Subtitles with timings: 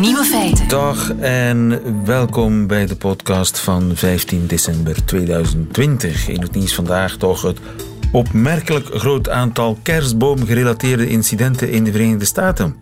[0.00, 0.68] Nieuwe feiten.
[0.68, 6.28] Dag en welkom bij de podcast van 15 december 2020.
[6.28, 7.58] In het nieuws vandaag toch het
[8.12, 12.76] opmerkelijk groot aantal kerstboomgerelateerde incidenten in de Verenigde Staten.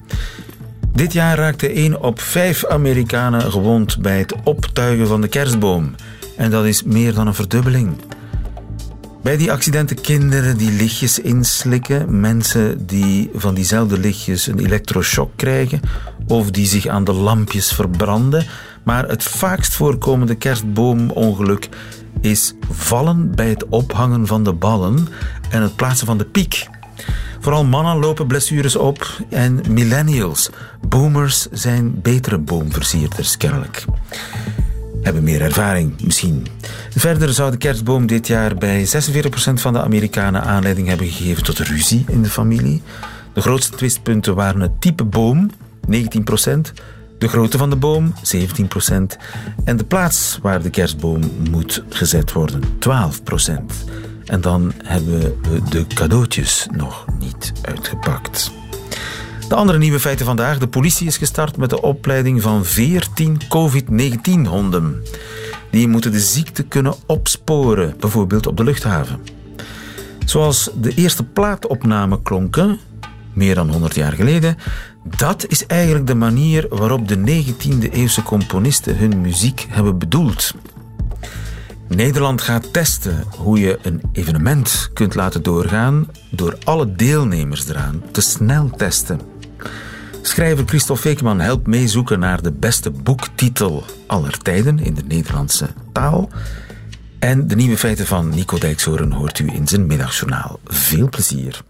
[0.93, 5.95] Dit jaar raakte 1 op 5 Amerikanen gewond bij het optuigen van de kerstboom.
[6.37, 7.97] En dat is meer dan een verdubbeling.
[9.25, 15.81] Bij die accidenten kinderen die lichtjes inslikken, mensen die van diezelfde lichtjes een elektroshock krijgen
[16.27, 18.47] of die zich aan de lampjes verbranden.
[18.83, 21.69] Maar het vaakst voorkomende kerstboomongeluk
[22.21, 25.09] is vallen bij het ophangen van de ballen
[25.51, 26.67] en het plaatsen van de piek.
[27.41, 30.51] Vooral mannen lopen blessures op en millennials,
[30.89, 33.85] boomers, zijn betere boomversierders kennelijk
[35.05, 36.47] hebben meer ervaring, misschien.
[36.91, 38.89] Verder zou de kerstboom dit jaar bij 46%
[39.55, 42.83] van de Amerikanen aanleiding hebben gegeven tot ruzie in de familie.
[43.33, 45.51] De grootste twistpunten waren het type boom,
[45.91, 45.91] 19%,
[47.19, 48.95] de grootte van de boom, 17%,
[49.65, 52.67] en de plaats waar de kerstboom moet gezet worden, 12%.
[54.25, 58.53] En dan hebben we de cadeautjes nog niet uitgepakt.
[59.49, 60.59] De andere nieuwe feiten vandaag.
[60.59, 65.03] De politie is gestart met de opleiding van 14 COVID-19-honden.
[65.71, 69.21] Die moeten de ziekte kunnen opsporen, bijvoorbeeld op de luchthaven.
[70.25, 72.79] Zoals de eerste plaatopname klonken,
[73.33, 74.57] meer dan 100 jaar geleden,
[75.17, 80.55] dat is eigenlijk de manier waarop de 19e-eeuwse componisten hun muziek hebben bedoeld.
[81.89, 88.21] Nederland gaat testen hoe je een evenement kunt laten doorgaan door alle deelnemers eraan te
[88.21, 89.34] snel testen.
[90.27, 96.29] Schrijver Christophe Fekeman helpt meezoeken naar de beste boektitel aller tijden in de Nederlandse taal.
[97.19, 100.61] En de nieuwe feiten van Nico Dijkshoorn hoort u in zijn middagjournaal.
[100.65, 101.61] Veel plezier.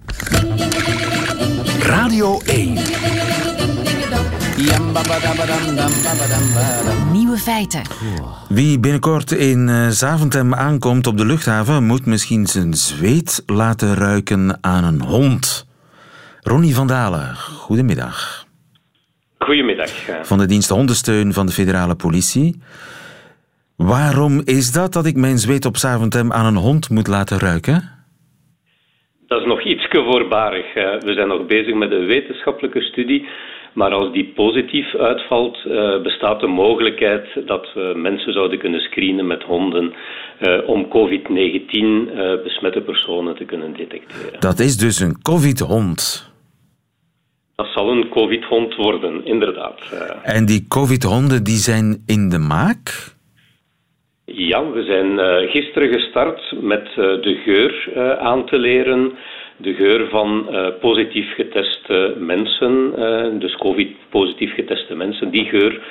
[1.80, 2.78] Radio 1.
[7.12, 7.82] Nieuwe feiten.
[8.48, 14.58] Wie binnenkort in eh, Zaventem aankomt op de luchthaven, moet misschien zijn zweet laten ruiken
[14.60, 15.66] aan een hond.
[16.40, 18.43] Ronnie van Dalen, goedemiddag.
[19.44, 19.90] Goedemiddag.
[20.22, 22.62] Van de dienst hondensteun van de federale politie.
[23.76, 27.90] Waarom is dat dat ik mijn zweet op Zaventem aan een hond moet laten ruiken?
[29.26, 30.74] Dat is nog iets voorbarig.
[30.74, 33.28] We zijn nog bezig met een wetenschappelijke studie.
[33.74, 39.26] Maar als die positief uitvalt, eh, bestaat de mogelijkheid dat we mensen zouden kunnen screenen
[39.26, 39.94] met honden
[40.38, 44.40] eh, om COVID-19 eh, besmette personen te kunnen detecteren.
[44.40, 46.32] Dat is dus een COVID-hond.
[47.56, 49.80] Dat zal een COVID-hond worden, inderdaad.
[50.22, 53.12] En die COVID-honden die zijn in de maak?
[54.24, 59.12] Ja, we zijn uh, gisteren gestart met uh, de geur aan te leren.
[59.56, 60.46] De geur van
[60.80, 62.92] positief geteste mensen,
[63.38, 65.30] dus COVID-positief geteste mensen.
[65.30, 65.82] Die geur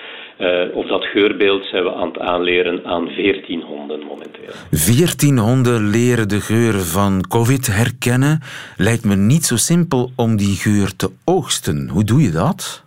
[0.74, 4.54] of dat geurbeeld zijn we aan het aanleren aan 14 honden momenteel.
[4.72, 8.40] 14 honden leren de geur van COVID herkennen.
[8.78, 11.90] Lijkt me niet zo simpel om die geur te oogsten.
[11.90, 12.84] Hoe doe je dat?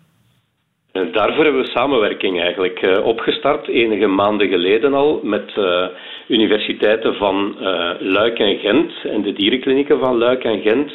[0.93, 5.53] Uh, daarvoor hebben we samenwerking eigenlijk uh, opgestart, enige maanden geleden al, met
[6.29, 7.57] universiteiten van
[8.01, 10.93] Luik en Gent en de dierenklinieken van Luik en Gent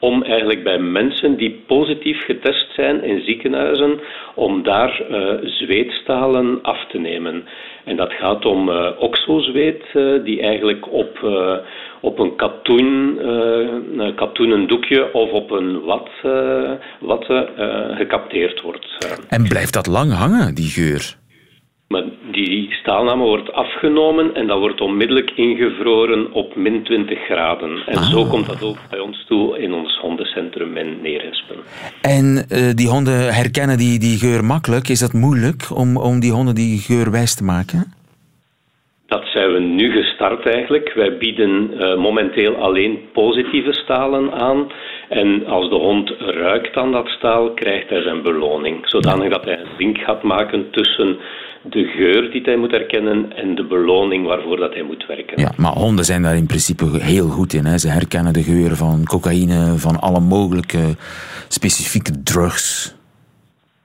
[0.00, 4.00] om eigenlijk bij mensen die positief getest zijn in ziekenhuizen,
[4.34, 7.44] om daar uh, zweetstalen af te nemen.
[7.84, 11.18] En dat gaat om uh, oxozweet, uh, die eigenlijk op,
[12.00, 13.18] op een katoen,
[13.98, 16.08] een katoenen doekje of op een wat,
[17.00, 17.48] watte
[17.96, 18.86] gecapteerd wordt.
[19.28, 21.19] En blijft dat lang hangen, die geur?
[21.94, 27.86] Maar die staalname wordt afgenomen en dat wordt onmiddellijk ingevroren op min 20 graden.
[27.86, 28.30] En zo ah.
[28.30, 31.56] komt dat ook bij ons toe in ons hondencentrum in Neerespen.
[32.00, 34.88] En uh, die honden herkennen die, die geur makkelijk.
[34.88, 37.92] Is dat moeilijk om, om die honden die geur wijs te maken?
[39.10, 40.92] Dat zijn we nu gestart eigenlijk.
[40.94, 44.72] Wij bieden uh, momenteel alleen positieve stalen aan.
[45.08, 48.88] En als de hond ruikt aan dat staal, krijgt hij zijn beloning.
[48.88, 51.16] Zodanig dat hij een link gaat maken tussen
[51.62, 55.40] de geur die hij moet herkennen en de beloning waarvoor dat hij moet werken.
[55.40, 57.64] Ja, maar honden zijn daar in principe heel goed in.
[57.64, 57.78] Hè.
[57.78, 60.96] Ze herkennen de geur van cocaïne, van alle mogelijke
[61.48, 62.94] specifieke drugs.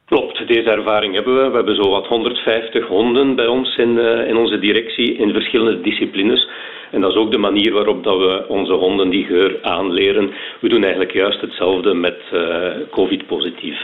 [0.06, 1.50] Klopt, deze ervaring hebben we.
[1.50, 5.82] We hebben zo wat 150 honden bij ons in, uh, in onze directie in verschillende
[5.82, 6.50] disciplines.
[6.92, 10.32] En dat is ook de manier waarop dat we onze honden die geur aanleren.
[10.62, 12.40] We doen eigenlijk juist hetzelfde met uh,
[12.92, 13.78] COVID-positief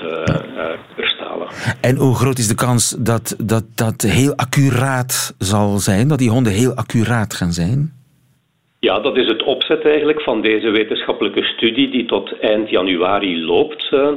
[0.96, 1.48] verstalen.
[1.82, 6.08] En hoe groot is de kans dat, dat dat heel accuraat zal zijn?
[6.08, 8.01] Dat die honden heel accuraat gaan zijn?
[8.88, 13.88] Ja, dat is het opzet eigenlijk van deze wetenschappelijke studie die tot eind januari loopt.
[13.92, 14.08] Eh.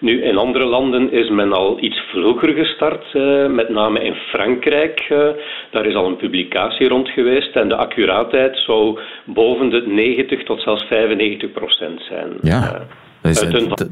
[0.00, 5.00] Nu, in andere landen is men al iets vroeger gestart, eh, met name in Frankrijk.
[5.00, 5.28] Eh.
[5.70, 10.62] Daar is al een publicatie rond geweest en de accuraatheid zou boven de 90 tot
[10.62, 12.28] zelfs 95 procent zijn.
[12.42, 12.86] Ja,
[13.22, 13.40] dat is,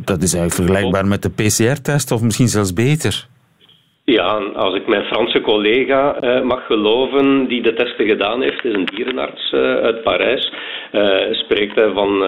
[0.05, 3.27] dat is eigenlijk vergelijkbaar met de PCR-test of misschien zelfs beter.
[4.09, 8.75] Ja, als ik mijn Franse collega uh, mag geloven die de testen gedaan heeft, is
[8.75, 10.53] een dierenarts uh, uit Parijs,
[10.93, 12.23] uh, spreekt hij van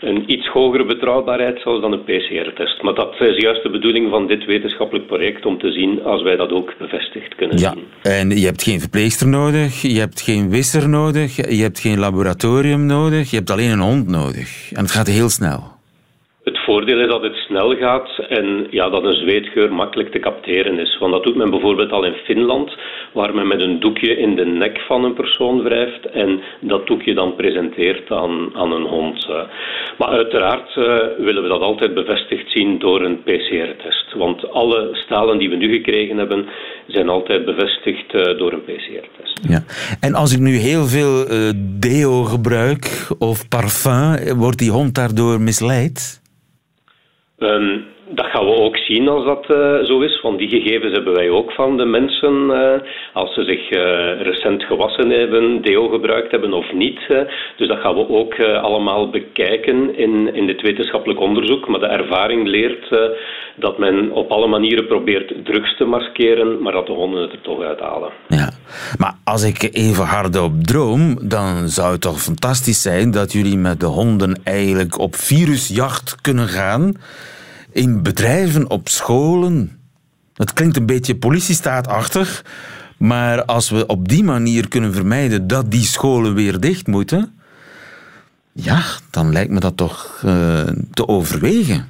[0.00, 2.82] een iets hogere betrouwbaarheid zelfs dan een PCR-test.
[2.82, 6.36] Maar dat is juist de bedoeling van dit wetenschappelijk project om te zien als wij
[6.36, 7.84] dat ook bevestigd kunnen ja, zien.
[8.02, 12.86] En je hebt geen verpleegster nodig, je hebt geen wisser nodig, je hebt geen laboratorium
[12.86, 14.72] nodig, je hebt alleen een hond nodig.
[14.72, 15.73] En het gaat heel snel.
[16.44, 20.78] Het voordeel is dat het snel gaat en ja, dat een zweetgeur makkelijk te capteren
[20.78, 20.98] is.
[20.98, 22.76] Want dat doet men bijvoorbeeld al in Finland,
[23.12, 27.14] waar men met een doekje in de nek van een persoon wrijft en dat doekje
[27.14, 29.28] dan presenteert aan, aan een hond.
[29.98, 30.84] Maar uiteraard uh,
[31.18, 34.14] willen we dat altijd bevestigd zien door een PCR-test.
[34.14, 36.46] Want alle stalen die we nu gekregen hebben,
[36.86, 39.40] zijn altijd bevestigd uh, door een PCR-test.
[39.48, 39.62] Ja.
[40.00, 41.24] En als ik nu heel veel
[41.80, 46.22] deo gebruik of parfum, wordt die hond daardoor misleid?
[47.42, 51.14] Um, dat gaan we ook zien als dat uh, zo is, want die gegevens hebben
[51.14, 52.72] wij ook van de mensen uh,
[53.12, 57.00] als ze zich uh, recent gewassen hebben, deo gebruikt hebben of niet.
[57.56, 61.68] dus dat gaan we ook allemaal bekijken in, in dit wetenschappelijk onderzoek.
[61.68, 62.88] Maar de ervaring leert
[63.56, 67.40] dat men op alle manieren probeert drugs te maskeren, maar dat de honden het er
[67.40, 68.10] toch uithalen.
[68.28, 68.50] Ja,
[68.98, 73.80] maar als ik even hardop droom, dan zou het toch fantastisch zijn dat jullie met
[73.80, 76.96] de honden eigenlijk op virusjacht kunnen gaan
[77.74, 79.78] in bedrijven, op scholen.
[80.34, 82.44] Het klinkt een beetje politiestaatachtig,
[82.96, 87.34] maar als we op die manier kunnen vermijden dat die scholen weer dicht moeten,
[88.52, 91.88] ja, dan lijkt me dat toch uh, te overwegen.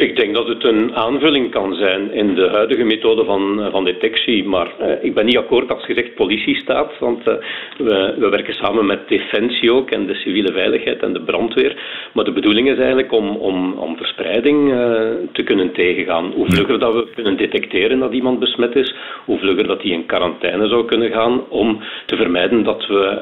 [0.00, 4.44] Ik denk dat het een aanvulling kan zijn in de huidige methode van, van detectie.
[4.44, 7.34] Maar eh, ik ben niet akkoord als gezegd politiestaat, want uh,
[7.78, 11.76] we, we, werken samen met Defensie ook en de civiele veiligheid en de brandweer.
[12.12, 14.76] Maar de bedoeling is eigenlijk om, om, om verspreiding uh,
[15.32, 16.32] te kunnen tegengaan.
[16.34, 18.94] Hoe vlugger dat we kunnen detecteren dat iemand besmet is,
[19.24, 23.18] hoe vlugger dat hij in quarantaine zou kunnen gaan om te vermijden dat we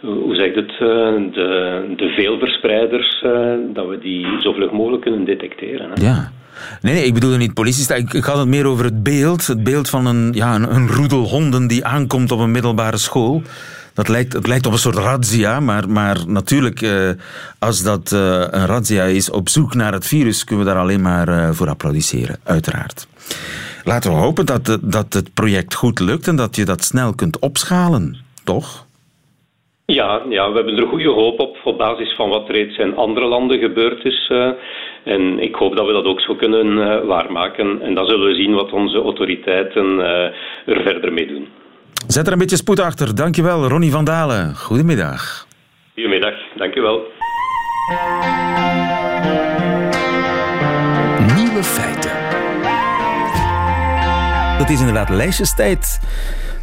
[0.00, 5.24] hoe zeg het, eh, de, de veelverspreiders, eh, dat we die zo vlug mogelijk kunnen
[5.24, 5.90] detecteren.
[5.94, 6.02] Hè.
[6.02, 6.32] Ja.
[6.82, 7.94] Nee, nee, ik bedoel niet politie.
[7.94, 9.46] Ik, ik had het meer over het beeld.
[9.46, 13.42] Het beeld van een, ja, een, een roedel honden die aankomt op een middelbare school.
[13.94, 17.10] Dat lijkt, het lijkt op een soort razzia, maar, maar natuurlijk, eh,
[17.58, 21.54] als dat een razzia is op zoek naar het virus, kunnen we daar alleen maar
[21.54, 23.06] voor applaudisseren, uiteraard.
[23.84, 27.38] Laten we hopen dat, dat het project goed lukt en dat je dat snel kunt
[27.38, 28.85] opschalen, toch?
[29.86, 33.26] Ja, ja, we hebben er goede hoop op, op basis van wat reeds in andere
[33.26, 34.28] landen gebeurd is.
[34.32, 34.50] Uh,
[35.04, 37.82] en ik hoop dat we dat ook zo kunnen uh, waarmaken.
[37.82, 40.24] En dan zullen we zien wat onze autoriteiten uh,
[40.66, 41.48] er verder mee doen.
[42.06, 43.14] Zet er een beetje spoed achter.
[43.14, 44.54] Dankjewel, Ronnie van Dalen.
[44.54, 45.46] Goedemiddag.
[45.94, 46.96] Goedemiddag, dankjewel.
[51.36, 52.14] Nieuwe feiten.
[54.58, 56.00] Dat is inderdaad lijstjestijd.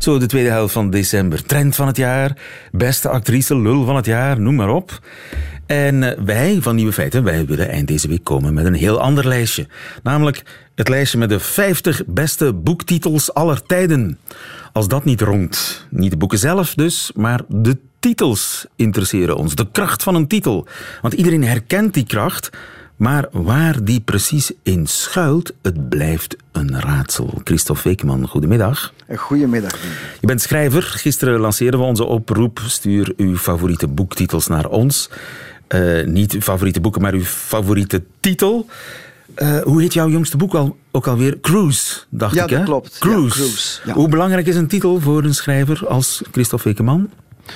[0.03, 1.43] Zo de tweede helft van december.
[1.43, 2.37] Trend van het jaar,
[2.71, 4.99] beste actrice, lul van het jaar, noem maar op.
[5.65, 8.99] En eh, wij van Nieuwe Feiten, wij willen eind deze week komen met een heel
[8.99, 9.67] ander lijstje.
[10.01, 10.43] Namelijk
[10.75, 14.19] het lijstje met de 50 beste boektitels aller tijden.
[14.73, 19.55] Als dat niet rondt, niet de boeken zelf dus, maar de titels interesseren ons.
[19.55, 20.67] De kracht van een titel.
[21.01, 22.49] Want iedereen herkent die kracht,
[23.03, 27.41] maar waar die precies in schuilt, het blijft een raadsel.
[27.43, 28.93] Christophe Wekeman, goedemiddag.
[29.15, 29.77] Goedemiddag.
[30.19, 30.81] Je bent schrijver.
[30.81, 32.61] Gisteren lanceerden we onze oproep.
[32.65, 35.09] Stuur uw favoriete boektitels naar ons.
[35.69, 38.67] Uh, niet uw favoriete boeken, maar uw favoriete titel.
[39.35, 41.39] Uh, hoe heet jouw jongste boek al, ook alweer?
[41.39, 42.49] Cruise, dacht ja, ik.
[42.49, 42.97] Ja, dat klopt.
[42.97, 43.23] Cruise.
[43.23, 43.93] Ja, Cruise ja.
[43.93, 47.09] Hoe belangrijk is een titel voor een schrijver als Christophe Wekeman?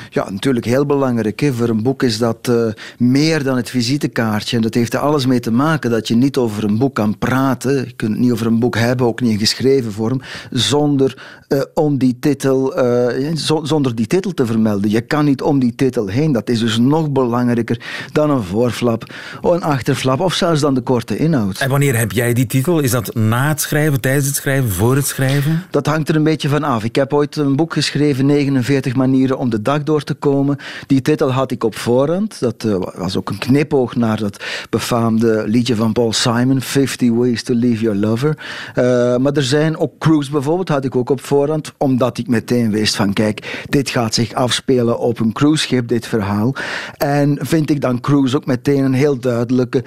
[0.10, 1.40] Ja, natuurlijk heel belangrijk.
[1.40, 1.54] Hè.
[1.54, 2.68] Voor een boek is dat uh,
[2.98, 4.56] meer dan het visitekaartje.
[4.56, 7.18] En dat heeft er alles mee te maken dat je niet over een boek kan
[7.18, 7.74] praten.
[7.74, 11.62] Je kunt het niet over een boek hebben, ook niet in geschreven vorm, zonder, uh,
[11.74, 13.32] om die titel, uh,
[13.64, 14.90] zonder die titel te vermelden.
[14.90, 16.32] Je kan niet om die titel heen.
[16.32, 21.18] Dat is dus nog belangrijker dan een voorflap, een achterflap of zelfs dan de korte
[21.18, 21.58] inhoud.
[21.58, 22.80] En wanneer heb jij die titel?
[22.80, 25.64] Is dat na het schrijven, tijdens het schrijven, voor het schrijven?
[25.70, 26.84] Dat hangt er een beetje van af.
[26.84, 30.58] Ik heb ooit een boek geschreven, 49 manieren om de dag door te komen.
[30.88, 32.40] Die titel had ik op voorhand.
[32.40, 37.44] Dat uh, was ook een knipoog naar dat befaamde liedje van Paul Simon, 50 Ways
[37.44, 38.38] to Leave Your Lover.
[38.76, 38.84] Uh,
[39.18, 42.96] maar er zijn ook Cruise bijvoorbeeld, had ik ook op voorhand, omdat ik meteen wist
[42.96, 46.56] van kijk, dit gaat zich afspelen op een cruiseschip, dit verhaal.
[46.98, 49.84] En vind ik dan Cruise ook meteen een heel duidelijke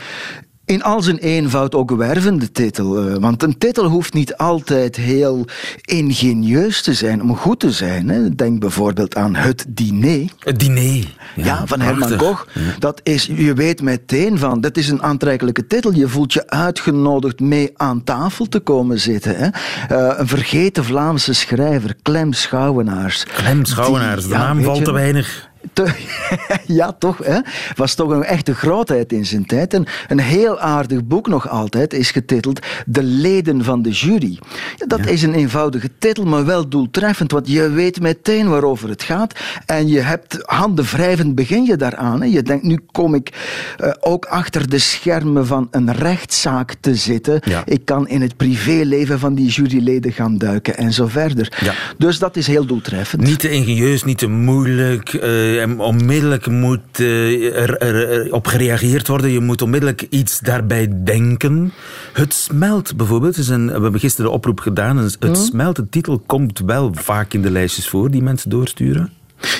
[0.70, 2.98] in al zijn eenvoud ook wervende titel.
[2.98, 5.44] Eh, want een titel hoeft niet altijd heel
[5.80, 8.32] ingenieus te zijn om goed te zijn.
[8.36, 10.30] Denk bijvoorbeeld aan Het Diner.
[10.38, 11.14] Het Diner.
[11.36, 12.46] Ja, van Herman Koch.
[12.78, 15.92] Dat is, je weet meteen van, dat is een aantrekkelijke titel.
[15.92, 19.36] Je voelt je uitgenodigd mee aan tafel te komen zitten.
[19.36, 19.46] Hè?
[19.46, 23.24] Uh, een vergeten Vlaamse schrijver, Clem Schouwenaars.
[23.24, 25.49] Clem Schouwenaars, de naam valt te weinig
[26.66, 27.18] ja, toch.
[27.18, 27.40] Hè?
[27.74, 29.74] Was toch een echte grootheid in zijn tijd.
[29.74, 34.38] En een heel aardig boek nog altijd is getiteld De leden van de jury.
[34.86, 37.32] Dat is een eenvoudige titel, maar wel doeltreffend.
[37.32, 39.38] Want je weet meteen waarover het gaat.
[39.66, 42.20] En je hebt handen wrijvend begin je daaraan.
[42.20, 42.26] Hè?
[42.26, 43.32] Je denkt, nu kom ik
[43.80, 47.40] uh, ook achter de schermen van een rechtszaak te zitten.
[47.44, 47.62] Ja.
[47.66, 51.58] Ik kan in het privéleven van die juryleden gaan duiken en zo verder.
[51.60, 51.74] Ja.
[51.98, 53.22] Dus dat is heel doeltreffend.
[53.22, 55.12] Niet te ingenieus, niet te moeilijk.
[55.12, 59.30] Uh uh, onmiddellijk moet uh, er, er, er, op gereageerd worden.
[59.30, 61.72] Je moet onmiddellijk iets daarbij denken.
[62.12, 63.36] Het smelt bijvoorbeeld.
[63.36, 64.96] Is een, we hebben gisteren de oproep gedaan.
[64.96, 65.34] Het mm.
[65.34, 69.12] smelt, de titel komt wel vaak in de lijstjes voor die mensen doorsturen.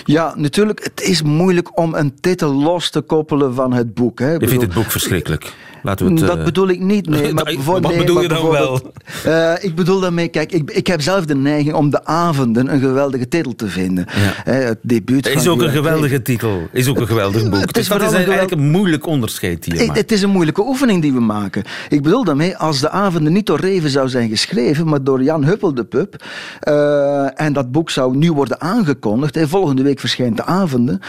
[0.05, 0.85] Ja, natuurlijk.
[0.85, 4.19] Het is moeilijk om een titel los te koppelen van het boek.
[4.19, 4.33] Hè.
[4.33, 5.53] Je vindt het boek verschrikkelijk?
[5.83, 6.45] Laten we het, dat uh...
[6.45, 7.09] bedoel ik niet.
[7.09, 8.93] Nee, maar Wat nee, bedoel je dan wel?
[9.27, 12.81] Uh, ik bedoel daarmee, kijk, ik, ik heb zelf de neiging om de avonden een
[12.81, 14.07] geweldige titel te vinden.
[14.45, 14.53] Ja.
[14.53, 16.69] het debuut is ook een geweldige titel.
[16.73, 17.61] Is ook een geweldig boek.
[17.61, 19.79] het is, dus dat is eigenlijk een moeilijk onderscheid hier.
[19.81, 21.63] Het, het is een moeilijke oefening die we maken.
[21.89, 25.45] Ik bedoel daarmee, als de avonden niet door Reven zou zijn geschreven, maar door Jan
[25.45, 26.25] Huppel de Pup,
[26.69, 31.01] uh, en dat boek zou nu worden aangekondigd, en volgende week verschijnt de avonden,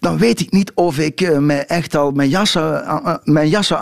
[0.00, 2.84] dan weet ik niet of ik mij echt al mijn jassen,
[3.24, 3.78] mijn jassen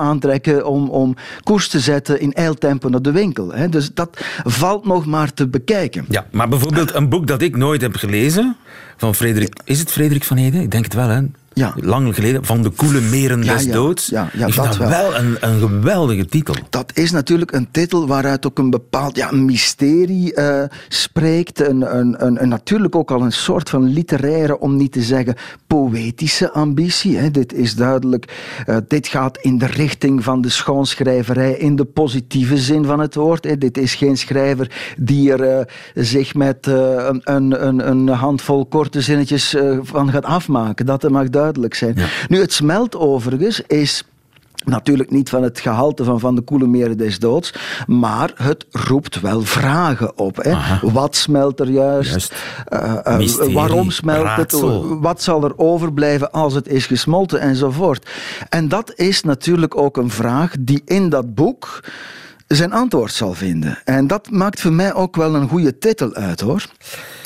[0.64, 3.52] om, om koers te zetten in eiltempo naar de winkel.
[3.52, 3.68] Hè.
[3.68, 6.04] Dus dat valt nog maar te bekijken.
[6.08, 8.56] Ja, maar bijvoorbeeld een boek dat ik nooit heb gelezen,
[8.96, 9.60] van Frederik...
[9.64, 10.60] Is het Frederik van Heden?
[10.60, 11.20] Ik denk het wel, hè?
[11.58, 11.74] Ja.
[11.80, 14.06] Lang geleden, van de koele meren des ja, doods.
[14.06, 16.54] Ja, ja, dat, wel, wel een, een, geweldige titel.
[16.70, 21.60] Dat is natuurlijk een titel waaruit ook een bepaald ja, mysterie uh, spreekt.
[21.68, 25.34] Een, een, een, natuurlijk ook al een soort van literaire, om niet te zeggen
[25.66, 27.16] poëtische ambitie.
[27.16, 27.30] Hè.
[27.30, 28.34] Dit is duidelijk,
[28.66, 33.14] uh, dit gaat in de richting van de schoonschrijverij in de positieve zin van het
[33.14, 33.44] woord.
[33.44, 33.58] Hè.
[33.58, 39.56] Dit is geen schrijver die er uh, zich met een, een, een handvol korte zinnetjes
[39.82, 40.86] van gaat afmaken.
[40.86, 41.96] Dat mag duidelijk duidelijk zijn.
[42.28, 44.04] Nu, het smelt overigens is
[44.64, 47.54] Natuurlijk niet van het gehalte van Van de Koele Meren des Doods,
[47.86, 50.36] maar het roept wel vragen op.
[50.36, 50.78] Hè?
[50.90, 52.34] Wat smelt er juist?
[52.72, 54.60] Uh, uh, waarom smelt het?
[55.00, 57.40] Wat zal er overblijven als het is gesmolten?
[57.40, 58.10] Enzovoort.
[58.48, 61.84] En dat is natuurlijk ook een vraag die in dat boek
[62.46, 63.78] zijn antwoord zal vinden.
[63.84, 66.66] En dat maakt voor mij ook wel een goede titel uit hoor.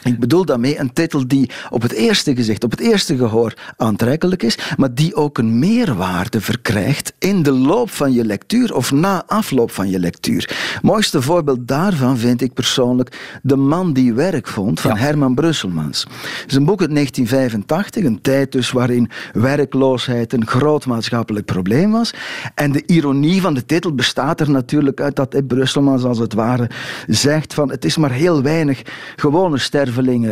[0.02, 4.42] Ik bedoel daarmee een titel die op het eerste gezicht, op het eerste gehoor aantrekkelijk
[4.42, 9.22] is, maar die ook een meerwaarde verkrijgt in de loop van je lectuur of na
[9.26, 10.78] afloop van je lectuur.
[10.82, 16.06] Mooiste voorbeeld daarvan vind ik persoonlijk De man die werk vond van Herman Brusselmans.
[16.40, 21.90] Het is een boek uit 1985, een tijd dus waarin werkloosheid een groot maatschappelijk probleem
[21.90, 22.14] was.
[22.54, 26.70] En de ironie van de titel bestaat er natuurlijk uit dat Brusselmans als het ware
[27.06, 28.82] zegt van het is maar heel weinig
[29.16, 29.58] gewone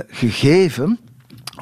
[0.08, 0.98] gegeven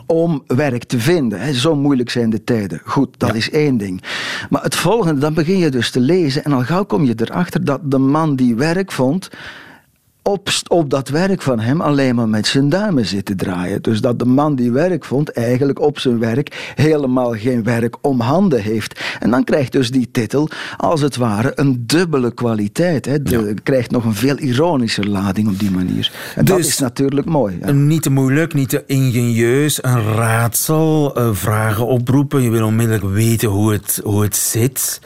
[0.07, 1.55] om werk te vinden.
[1.55, 2.81] Zo moeilijk zijn de tijden.
[2.85, 4.03] Goed, dat is één ding.
[4.51, 7.65] Maar het volgende, dan begin je dus te lezen en al gauw kom je erachter
[7.65, 9.31] dat de man die werk vond
[10.27, 13.83] op, op dat werk van hem alleen maar met zijn duimen zitten draaien.
[13.83, 18.21] Dus dat de man die werk vond eigenlijk op zijn werk helemaal geen werk om
[18.21, 19.01] handen heeft.
[19.19, 23.05] En dan krijgt dus die titel als het ware een dubbele kwaliteit.
[23.05, 23.23] Hè.
[23.23, 26.13] De, Krijgt nog een veel ironischer lading op die manier.
[26.35, 27.59] En dat dus is natuurlijk mooi.
[27.61, 27.71] Ja.
[27.71, 32.43] Niet te moeilijk, niet te ingenieus, een raadsel, uh, vragen oproepen.
[32.43, 35.01] Je wil onmiddellijk weten hoe het, hoe het zit.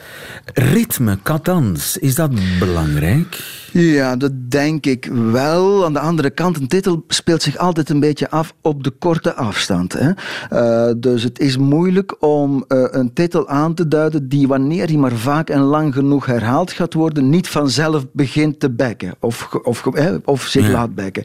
[0.53, 3.59] Ritme, cadans, is dat belangrijk?
[3.71, 5.85] Ja, dat denk ik wel.
[5.85, 9.33] Aan de andere kant, een titel speelt zich altijd een beetje af op de korte
[9.33, 9.95] afstand.
[9.97, 10.11] Hè?
[10.53, 14.97] Uh, dus het is moeilijk om uh, een titel aan te duiden die wanneer hij
[14.97, 19.87] maar vaak en lang genoeg herhaald gaat worden, niet vanzelf begint te bekken of, of,
[20.25, 20.71] of zich ja.
[20.71, 21.23] laat bekken.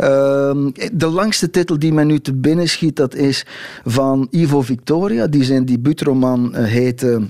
[0.00, 0.06] Uh,
[0.92, 3.46] de langste titel die mij nu te binnen schiet, dat is
[3.84, 7.20] van Ivo Victoria, die zijn debuutroman heette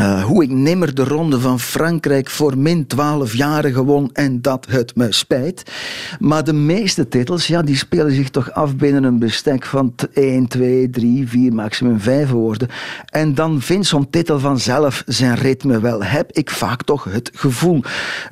[0.00, 4.66] Uh, hoe ik nimmer de ronde van Frankrijk voor min 12 jaren gewon en dat
[4.68, 5.72] het me spijt.
[6.18, 10.46] Maar de meeste titels, ja, die spelen zich toch af binnen een bestek van 1,
[10.46, 12.68] 2, 3, 4, maximum 5 woorden.
[13.06, 16.04] En dan vindt zo'n titel vanzelf zijn ritme wel.
[16.04, 17.82] Heb ik vaak toch het gevoel.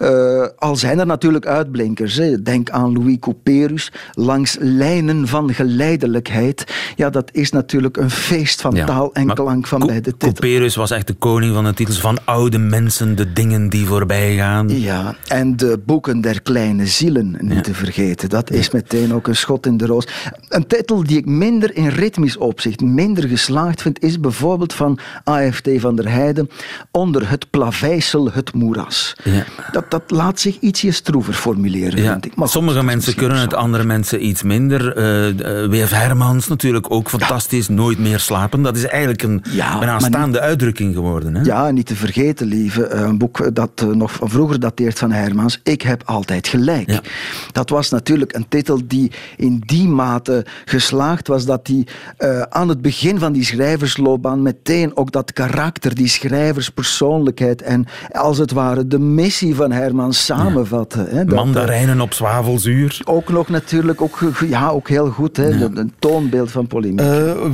[0.00, 2.16] Uh, al zijn er natuurlijk uitblinkers.
[2.16, 2.42] Hè.
[2.42, 3.92] Denk aan Louis Couperus.
[4.12, 6.64] Langs lijnen van geleidelijkheid.
[6.96, 10.32] Ja, dat is natuurlijk een feest van taal en klank van bij de titel.
[10.32, 14.36] Couperus was echt de koning van de titels van oude mensen, de dingen die voorbij
[14.36, 14.68] gaan.
[14.68, 18.28] Ja, en de boeken der kleine zielen niet te vergeten.
[18.28, 20.08] Dat is meteen ook een schot in de roos.
[20.48, 25.68] Een titel die ik minder in ritmisch opzicht, minder geslaagd vind, is bijvoorbeeld van AFT
[25.76, 26.50] van der Heijden
[26.90, 29.16] onder het plaveisel, het moeras.
[29.24, 29.44] Ja.
[29.72, 32.12] Dat, dat laat zich ietsje stroever formuleren, ja.
[32.12, 32.36] vind ik.
[32.36, 34.96] Maar Sommige mensen kunnen het, andere mensen iets minder.
[34.98, 35.90] Uh, eh, W.F.
[35.90, 37.68] Hermans natuurlijk ook fantastisch.
[37.68, 38.62] Nooit meer slapen.
[38.62, 41.34] Dat is eigenlijk een ja, bijna uitdrukking geworden.
[41.34, 41.43] Hè?
[41.44, 42.86] Ja, niet te vergeten, lieve.
[42.86, 45.60] Eh, een boek dat eh, nog van vroeger dateert van Hermans.
[45.62, 47.00] Ik heb altijd gelijk.
[47.52, 51.86] Dat was natuurlijk een titel die in die mate geslaagd was dat hij
[52.18, 58.38] uh, aan het begin van die schrijversloopbaan meteen ook dat karakter, die schrijverspersoonlijkheid en als
[58.38, 61.06] het ware de missie van Hermans samenvatte.
[61.08, 63.00] Hè, Mandarijnen op zwavelzuur.
[63.04, 67.00] Ook nog natuurlijk, ook, ja, ook heel goed, hè, een toonbeeld van polemiek.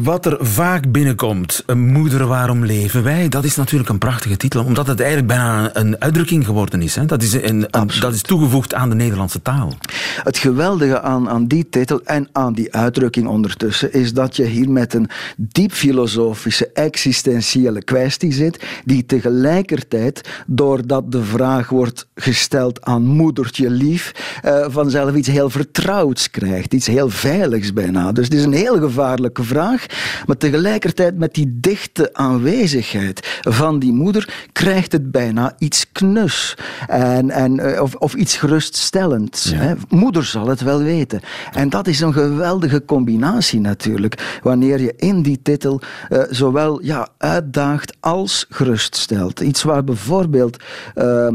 [0.02, 3.28] wat er vaak binnenkomt, Moeder, waarom leven wij?
[3.28, 6.94] Dat is natuurlijk een prachtige titel, omdat het eigenlijk bijna een uitdrukking geworden is.
[6.94, 7.04] Hè?
[7.04, 7.66] Dat, is een,
[8.00, 9.75] dat is toegevoegd aan de Nederlandse taal.
[10.22, 14.70] Het geweldige aan, aan die titel en aan die uitdrukking ondertussen is dat je hier
[14.70, 23.06] met een diep filosofische, existentiële kwestie zit, die tegelijkertijd, doordat de vraag wordt gesteld aan
[23.06, 24.12] moedertje lief,
[24.44, 28.12] uh, vanzelf iets heel vertrouwds krijgt, iets heel veiligs bijna.
[28.12, 29.87] Dus het is een heel gevaarlijke vraag,
[30.26, 36.56] maar tegelijkertijd met die dichte aanwezigheid van die moeder krijgt het bijna iets knus
[36.88, 39.52] en, en, eh, of, of iets geruststellends.
[39.54, 39.74] Hè.
[39.88, 41.20] Moeder zal het wel weten.
[41.52, 47.08] En dat is een geweldige combinatie natuurlijk, wanneer je in die titel uh, zowel ja,
[47.18, 49.40] uitdaagt als geruststelt.
[49.40, 50.56] Iets waar bijvoorbeeld
[50.94, 51.28] uh,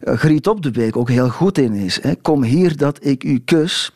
[0.00, 2.02] Griet op de Beek ook heel goed in is.
[2.02, 2.14] Hè.
[2.14, 3.92] Kom hier dat ik u kus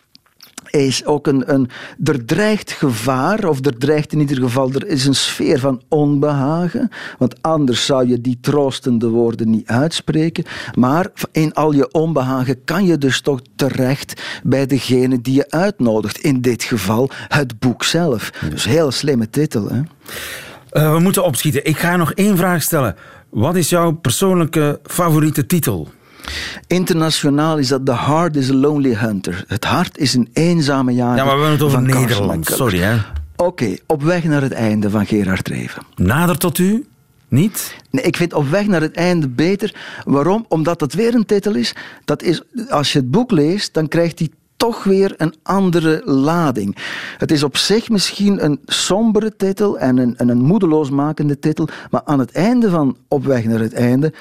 [0.72, 1.68] is ook een, een.
[2.04, 4.72] Er dreigt gevaar, of er dreigt in ieder geval.
[4.72, 6.88] Er is een sfeer van onbehagen.
[7.18, 10.44] Want anders zou je die troostende woorden niet uitspreken.
[10.74, 16.18] Maar in al je onbehagen kan je dus toch terecht bij degene die je uitnodigt.
[16.18, 18.30] In dit geval het boek zelf.
[18.50, 19.68] Dus heel slimme titel.
[19.68, 19.80] Hè?
[20.72, 21.64] Uh, we moeten opschieten.
[21.64, 22.96] Ik ga nog één vraag stellen.
[23.30, 25.88] Wat is jouw persoonlijke favoriete titel?
[26.66, 29.44] Internationaal is dat The Heart is a Lonely Hunter.
[29.46, 31.16] Het hart is een eenzame jager.
[31.16, 32.46] Ja, maar we hebben het over Nederland.
[32.46, 32.96] Sorry, hè.
[33.36, 35.82] Oké, op weg naar het einde van Gerard Reven.
[35.96, 36.86] Nader tot u?
[37.28, 37.76] Niet?
[37.90, 39.74] Nee, ik vind op weg naar het einde beter.
[40.04, 40.44] Waarom?
[40.48, 41.74] Omdat het weer een titel is.
[42.04, 46.76] Dat is als je het boek leest, dan krijgt hij toch weer een andere lading.
[47.18, 52.18] Het is op zich misschien een sombere titel en een, een moedeloosmakende titel, maar aan
[52.18, 54.12] het einde van Op weg naar het einde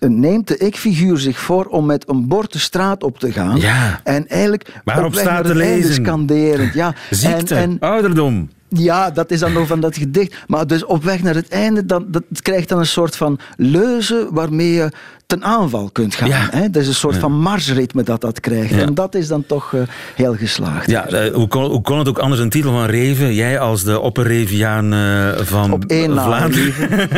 [0.00, 3.56] neemt de ik-figuur zich voor om met een bord de straat op te gaan.
[3.60, 4.00] Ja.
[4.04, 5.94] En eigenlijk Waarop staat te lezen?
[5.94, 6.74] scanderend.
[6.74, 6.94] Ja.
[7.10, 8.50] Ziekte, en, ouderdom.
[8.78, 10.34] Ja, dat is dan nog van dat gedicht.
[10.46, 14.28] Maar dus op weg naar het einde, dan, dat krijgt dan een soort van leuze
[14.30, 14.90] waarmee je
[15.26, 16.28] ten aanval kunt gaan.
[16.28, 16.48] Ja.
[16.50, 16.70] Hè?
[16.70, 18.72] Dat is een soort van marsritme dat dat krijgt.
[18.72, 19.82] En dat is dan toch uh,
[20.14, 20.90] heel geslaagd.
[20.90, 23.34] Ja, uh, hoe, kon, hoe kon het ook anders een titel van Reven?
[23.34, 27.08] Jij als de opperreviaan uh, van Op één Vlaanderen.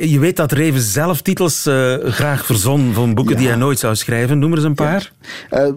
[0.12, 1.68] je weet dat Reven zelf titels
[2.04, 4.38] graag verzon van boeken die hij nooit zou schrijven.
[4.38, 5.12] Noem er eens een paar.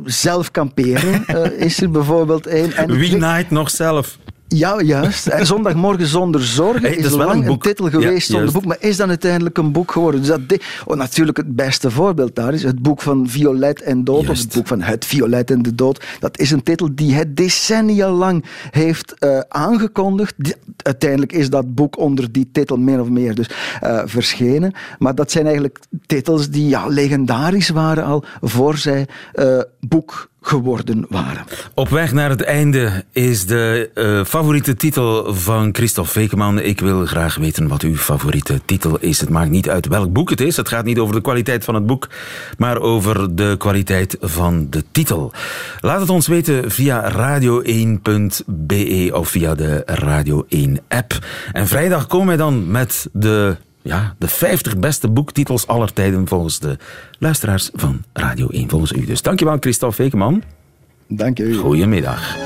[0.06, 2.72] zelf kamperen is er bijvoorbeeld één.
[2.88, 4.18] Wie naait nog zelf?
[4.48, 5.28] Ja, juist.
[5.36, 9.10] En Zondagmorgen zonder zorgen is, lang een, titel geweest ja, zonder boek, maar is dan
[9.10, 10.20] uiteindelijk een boek geworden.
[10.20, 14.30] Dus dat oh, natuurlijk het beste voorbeeld daar is het boek van Violet en Dood,
[14.30, 16.06] of het boek van Het Violet en de Dood.
[16.20, 20.36] Dat is een titel die het decennia lang heeft uh, aangekondigd.
[20.78, 23.50] uiteindelijk is dat boek onder die titel min of meer dus
[23.84, 24.74] uh, verschenen.
[25.00, 31.06] Maar dat zijn eigenlijk titels die ja, legendarisch waren al voor zij uh, boek geworden
[31.10, 31.46] waren.
[31.74, 36.60] Op weg naar het einde is de uh, favoriete titel van Christophe Vekeman.
[36.60, 39.20] Ik wil graag weten wat uw favoriete titel is.
[39.20, 40.58] Het maakt niet uit welk boek het is.
[40.58, 42.10] Het gaat niet over de kwaliteit van het boek,
[42.58, 45.34] maar over de kwaliteit van de titel.
[45.80, 51.20] Laat het ons weten via radio1.be of via de Radio 1 app.
[51.52, 56.60] En vrijdag komen wij dan met de ja, de 50 beste boektitels aller tijden volgens
[56.60, 56.78] de
[57.20, 59.06] luisteraars van Radio 1, volgens u.
[59.06, 60.44] Dus dankjewel, Christophe Vekeman.
[61.08, 61.54] Dank je.
[61.54, 62.45] Goedemiddag.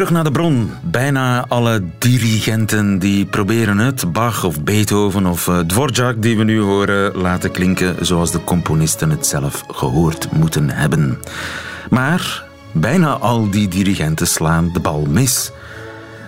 [0.00, 0.70] Terug naar de bron.
[0.82, 6.60] Bijna alle dirigenten die proberen het, Bach of Beethoven of uh, Dvorak die we nu
[6.60, 11.18] horen, laten klinken zoals de componisten het zelf gehoord moeten hebben.
[11.90, 15.50] Maar bijna al die dirigenten slaan de bal mis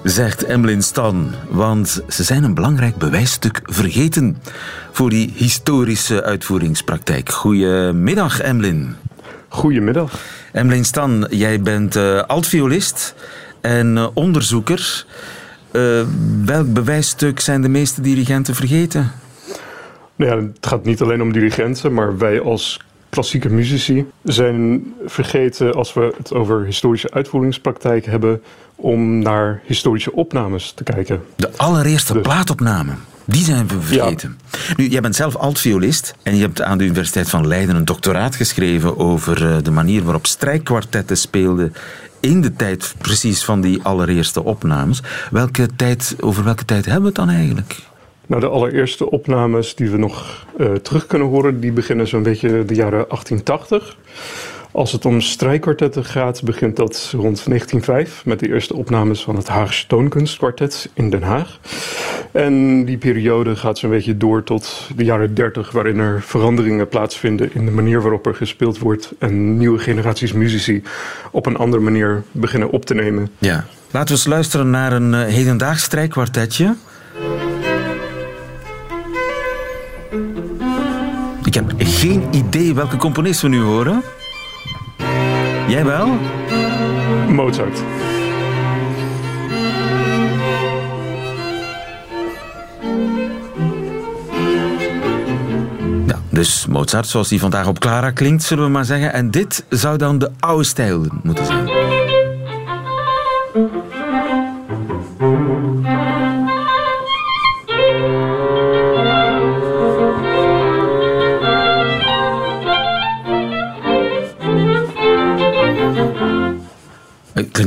[0.02, 4.36] zegt Emlyn Stan, want ze zijn een belangrijk bewijsstuk vergeten
[4.90, 7.30] voor die historische uitvoeringspraktijk.
[7.30, 8.96] Goedemiddag, Emlyn.
[9.48, 10.12] Goedemiddag.
[10.52, 13.14] Emlyn Stan, jij bent uh, altviolist
[13.62, 15.06] en uh, onderzoeker.
[15.72, 16.02] Uh,
[16.44, 19.12] welk bewijsstuk zijn de meeste dirigenten vergeten?
[20.16, 25.74] Nou ja, het gaat niet alleen om dirigenten, maar wij als klassieke muzici zijn vergeten
[25.74, 28.42] als we het over historische uitvoeringspraktijk hebben
[28.76, 31.22] om naar historische opnames te kijken.
[31.36, 32.22] De allereerste dus.
[32.22, 32.92] plaatopname.
[33.24, 34.38] Die zijn we vergeten.
[34.76, 38.36] Nu, jij bent zelf altviolist en je hebt aan de Universiteit van Leiden een doctoraat
[38.36, 41.74] geschreven over eh, de manier waarop strijkkwartetten speelden
[42.22, 45.02] in de tijd precies van die allereerste opnames.
[45.30, 47.78] Welke tijd, over welke tijd hebben we het dan eigenlijk?
[48.26, 52.64] Nou, de allereerste opnames die we nog uh, terug kunnen horen, die beginnen zo'n beetje
[52.64, 53.96] de jaren 1880.
[54.72, 59.48] Als het om strijkkwartetten gaat, begint dat rond 1905 met de eerste opnames van het
[59.48, 61.58] Haagse Toonkunstkwartet in Den Haag.
[62.30, 67.54] En die periode gaat zo'n beetje door tot de jaren 30, waarin er veranderingen plaatsvinden
[67.54, 70.82] in de manier waarop er gespeeld wordt en nieuwe generaties muzici
[71.30, 73.30] op een andere manier beginnen op te nemen.
[73.38, 73.64] Ja.
[73.90, 76.74] Laten we eens luisteren naar een uh, hedendaags strijkkwartetje.
[81.44, 84.02] Ik heb geen idee welke componist we nu horen.
[85.72, 86.18] Jij wel?
[87.28, 87.82] Mozart.
[96.06, 99.12] Ja, dus Mozart zoals die vandaag op Clara klinkt, zullen we maar zeggen.
[99.12, 101.81] En dit zou dan de oude stijl moeten zijn.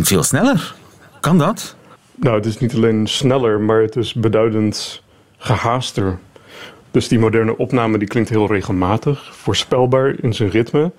[0.08, 0.76] Veel sneller.
[1.20, 1.76] Kan dat?
[2.16, 5.04] Nou, het is niet alleen sneller, maar het is beduidend
[5.38, 6.18] gehaaster.
[6.92, 10.92] Dus die moderne opname die klinkt heel regelmatig, voorspelbaar in zijn ritme.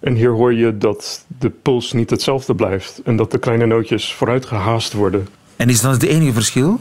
[0.00, 4.14] En hier hoor je dat de puls niet hetzelfde blijft en dat de kleine nootjes
[4.14, 5.28] vooruit gehaast worden.
[5.56, 6.80] En is dat het enige verschil?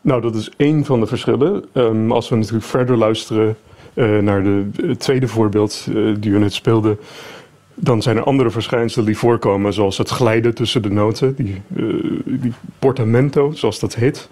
[0.00, 1.64] Nou, dat is één van de verschillen.
[1.72, 3.56] Um, als we natuurlijk verder luisteren
[3.94, 6.98] uh, naar de, het tweede voorbeeld uh, die we net speelden,
[7.74, 11.94] dan zijn er andere verschijnselen die voorkomen, zoals het glijden tussen de noten, die, uh,
[12.24, 14.28] die portamento, zoals dat heet,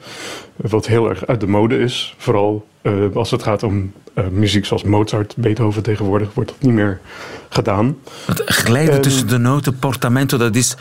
[0.57, 2.15] wat heel erg uit de mode is.
[2.19, 6.73] Vooral uh, als het gaat om uh, muziek zoals Mozart, Beethoven tegenwoordig, wordt dat niet
[6.73, 7.01] meer
[7.49, 7.97] gedaan.
[8.27, 10.77] Het glijden en, tussen de noten, portamento, dat is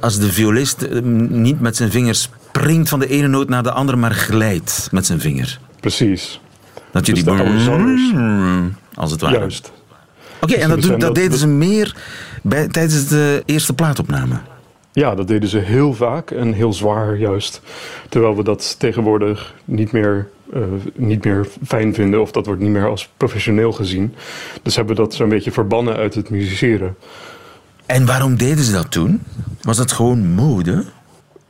[0.00, 0.88] als de violist
[1.28, 5.06] niet met zijn vingers springt van de ene noot naar de andere, maar glijdt met
[5.06, 5.58] zijn vinger.
[5.80, 6.40] Precies.
[6.90, 7.32] Dat je dus die...
[8.94, 9.38] Als het ware.
[9.38, 9.72] Juist.
[10.44, 11.96] Oké, okay, en dat, dat, dat, deden ze meer
[12.42, 14.40] bij, tijdens de eerste plaatopname?
[14.92, 17.60] Ja, dat deden ze heel vaak en heel zwaar juist.
[18.08, 20.62] Terwijl we dat tegenwoordig niet meer, uh,
[20.94, 24.14] niet meer fijn vinden of dat wordt niet meer als professioneel gezien.
[24.62, 26.96] Dus hebben we dat zo'n beetje verbannen uit het musiceren.
[27.86, 29.22] En waarom deden ze dat toen?
[29.62, 30.84] Was dat gewoon mode?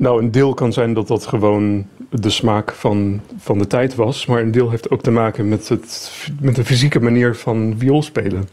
[0.04, 4.26] Nou, een deel kan zijn dat dat gewoon de smaak van, van de tijd was.
[4.26, 8.48] Maar een deel heeft ook te maken met, het, met de fysieke manier van vioolspelen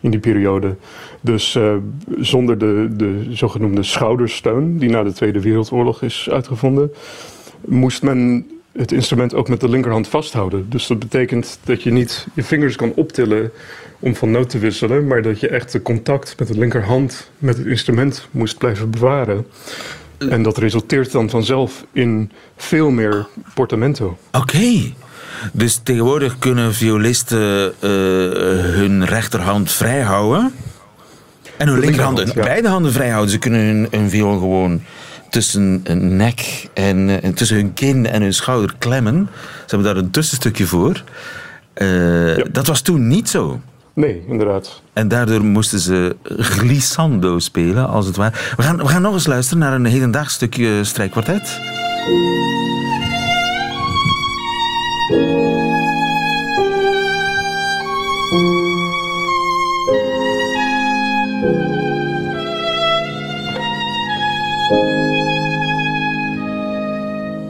[0.00, 0.76] in die periode.
[1.20, 1.74] Dus uh,
[2.18, 6.92] zonder de, de zogenoemde schoudersteun, die na de Tweede Wereldoorlog is uitgevonden,
[7.64, 10.66] moest men het instrument ook met de linkerhand vasthouden.
[10.68, 13.50] Dus dat betekent dat je niet je vingers kan optillen
[13.98, 17.56] om van noot te wisselen, maar dat je echt de contact met de linkerhand met
[17.56, 19.46] het instrument moest blijven bewaren.
[20.18, 24.18] En dat resulteert dan vanzelf in veel meer portamento.
[24.32, 24.38] Oké.
[24.38, 24.94] Okay.
[25.52, 27.90] Dus tegenwoordig kunnen violisten uh,
[28.74, 30.52] hun rechterhand vrijhouden.
[31.56, 32.42] En hun linkerhand, ja.
[32.42, 33.30] beide handen vrijhouden.
[33.30, 34.82] Ze kunnen hun, hun viool gewoon
[35.30, 39.28] tussen hun nek en, en, tussen hun kin en hun schouder klemmen.
[39.66, 41.02] Ze hebben daar een tussenstukje voor.
[41.74, 42.44] Uh, ja.
[42.52, 43.60] Dat was toen niet zo.
[43.92, 44.82] Nee, inderdaad.
[44.96, 48.32] En daardoor moesten ze glissando spelen, als het ware.
[48.56, 51.60] We gaan, we gaan nog eens luisteren naar een hedendaags stukje strijkkwartet.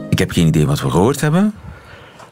[0.09, 1.53] Ik heb geen idee wat we gehoord hebben.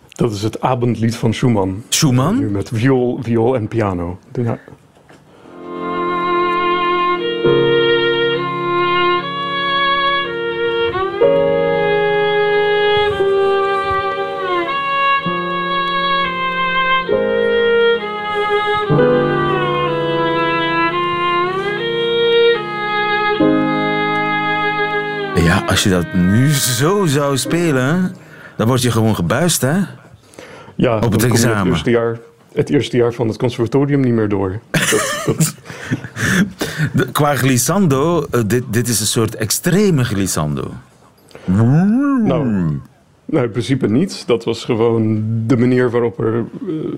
[0.10, 1.84] Dat is het avondlied van Schumann.
[1.90, 2.40] Schumann?
[2.40, 4.20] Nu met viool, viool en piano.
[4.34, 4.60] Ja.
[25.86, 28.16] Je dat nu zo zou spelen,
[28.58, 29.78] dan word je gewoon gebuist, hè?
[30.76, 31.58] Ja, Op het examen.
[31.58, 32.20] Het eerste, jaar,
[32.54, 34.60] het eerste jaar van het conservatorium niet meer door.
[34.92, 35.56] Dat, dat,
[36.94, 40.72] De- qua glissando, eh, dit, dit is een soort extreme glissando.
[41.46, 42.46] nou,
[43.26, 44.24] nou, in principe niet.
[44.28, 46.46] Dat was gewoon de manier waarop er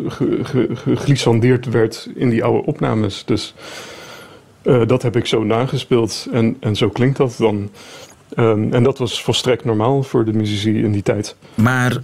[0.07, 3.23] ge- geglissandeerd werd in die oude opnames.
[3.25, 3.53] Dus
[4.61, 7.69] eh, dat heb ik zo nagespeeld en, en zo klinkt dat dan.
[8.35, 11.35] Ehm, en dat was volstrekt normaal voor de muzici in die tijd.
[11.55, 11.97] Maar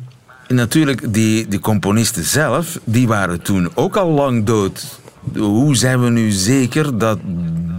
[0.48, 5.00] natuurlijk, die, die componisten zelf, die waren toen ook al lang dood.
[5.38, 7.20] Hoe zijn we nu zeker dat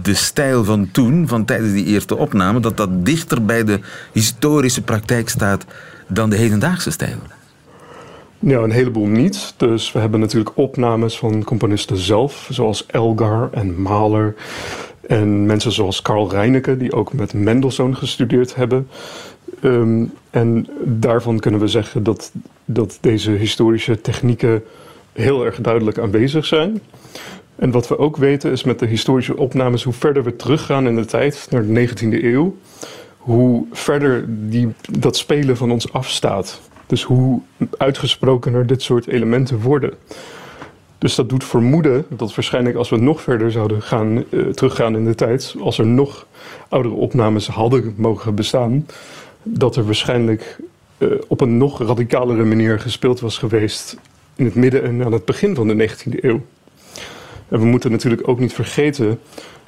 [0.01, 3.79] de stijl van toen, van tijdens die eerste opname, dat dat dichter bij de
[4.11, 5.65] historische praktijk staat
[6.07, 7.17] dan de hedendaagse stijl?
[8.39, 9.53] Ja, een heleboel niet.
[9.57, 14.35] Dus we hebben natuurlijk opnames van componisten zelf, zoals Elgar en Mahler.
[15.07, 18.87] En mensen zoals Karl Reinecke, die ook met Mendelssohn gestudeerd hebben.
[19.61, 22.31] Ehm, en daarvan kunnen we zeggen dat,
[22.65, 24.63] dat deze historische technieken
[25.13, 26.81] heel erg duidelijk aanwezig zijn.
[27.55, 30.95] En wat we ook weten is met de historische opnames, hoe verder we teruggaan in
[30.95, 32.57] de tijd, naar de 19e eeuw,
[33.17, 36.61] hoe verder die, dat spelen van ons afstaat.
[36.87, 37.41] Dus hoe
[37.77, 39.93] uitgesprokener dit soort elementen worden.
[40.97, 45.05] Dus dat doet vermoeden dat waarschijnlijk als we nog verder zouden gaan, eh, teruggaan in
[45.05, 46.27] de tijd, als er nog
[46.69, 48.85] oudere opnames hadden mogen bestaan,
[49.43, 50.57] dat er waarschijnlijk
[50.97, 53.97] eh, op een nog radicalere manier gespeeld was geweest
[54.35, 56.41] in het midden en aan het begin van de 19e eeuw.
[57.47, 59.19] En we moeten natuurlijk ook niet vergeten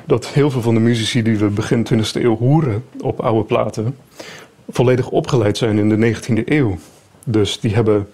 [0.06, 3.98] dat heel veel van de muzici die we begin 20e eeuw horen op oude platen,
[4.70, 6.78] volledig opgeleid zijn in de 19e eeuw.
[7.24, 8.08] Dus die hebben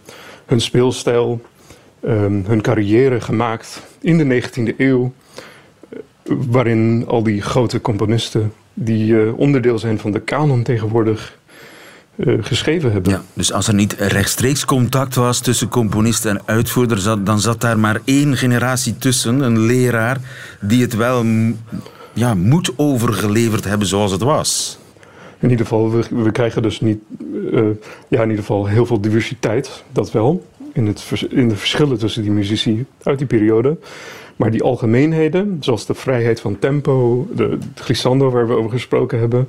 [0.45, 1.41] hun speelstijl,
[2.03, 5.13] ehm, hun carrière gemaakt in de 19e eeuw,
[5.89, 11.37] eh, waarin al die grote componisten die eh, onderdeel zijn van de kanon tegenwoordig
[12.15, 13.11] eh, geschreven hebben.
[13.11, 17.61] Ja, dus als er niet rechtstreeks contact was tussen componist en uitvoerder, zat- dan zat
[17.61, 20.17] daar maar één generatie tussen, een leraar,
[20.61, 21.25] die het wel
[22.13, 24.79] ja, moet overgeleverd hebben zoals het was.
[25.39, 26.99] In ieder geval, we, we krijgen dus niet,
[28.07, 32.21] ja, in ieder geval heel veel diversiteit, dat wel, in, het, in de verschillen tussen
[32.21, 33.77] die muzici uit die periode.
[34.35, 39.19] Maar die algemeenheden, zoals de vrijheid van tempo, de, het glissando waar we over gesproken
[39.19, 39.47] hebben,